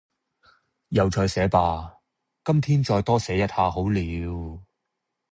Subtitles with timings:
[0.87, 1.99] 又再寫吧...
[2.43, 4.63] 今天再多寫一下好了